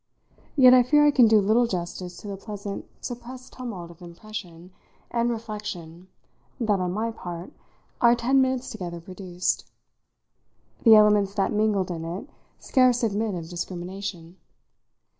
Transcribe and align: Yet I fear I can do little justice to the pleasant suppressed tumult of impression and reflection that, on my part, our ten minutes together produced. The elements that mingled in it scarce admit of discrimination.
Yet 0.55 0.73
I 0.73 0.81
fear 0.81 1.05
I 1.05 1.11
can 1.11 1.27
do 1.27 1.39
little 1.39 1.67
justice 1.67 2.17
to 2.17 2.27
the 2.27 2.35
pleasant 2.35 2.85
suppressed 3.01 3.53
tumult 3.53 3.91
of 3.91 4.01
impression 4.01 4.71
and 5.11 5.29
reflection 5.29 6.07
that, 6.59 6.79
on 6.79 6.91
my 6.91 7.11
part, 7.11 7.53
our 8.01 8.15
ten 8.15 8.41
minutes 8.41 8.71
together 8.71 8.99
produced. 8.99 9.69
The 10.81 10.95
elements 10.95 11.35
that 11.35 11.51
mingled 11.53 11.91
in 11.91 12.03
it 12.03 12.27
scarce 12.57 13.03
admit 13.03 13.35
of 13.35 13.47
discrimination. 13.47 14.37